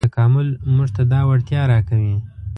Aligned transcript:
تکامل 0.07 0.47
موږ 0.75 0.89
ته 0.95 1.03
دا 1.11 1.19
وړتیا 1.29 1.61
راکوي. 1.71 2.15